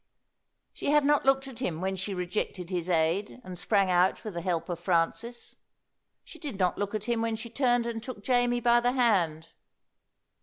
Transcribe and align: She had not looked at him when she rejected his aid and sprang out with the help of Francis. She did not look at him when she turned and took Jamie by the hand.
She 0.73 0.87
had 0.89 1.05
not 1.05 1.25
looked 1.27 1.47
at 1.47 1.59
him 1.59 1.79
when 1.79 1.95
she 1.95 2.15
rejected 2.15 2.71
his 2.71 2.89
aid 2.89 3.39
and 3.43 3.59
sprang 3.59 3.91
out 3.91 4.23
with 4.23 4.33
the 4.33 4.41
help 4.41 4.67
of 4.67 4.79
Francis. 4.79 5.57
She 6.23 6.39
did 6.39 6.57
not 6.57 6.75
look 6.75 6.95
at 6.95 7.03
him 7.05 7.21
when 7.21 7.35
she 7.35 7.51
turned 7.51 7.85
and 7.85 8.01
took 8.01 8.23
Jamie 8.23 8.61
by 8.61 8.79
the 8.79 8.93
hand. 8.93 9.49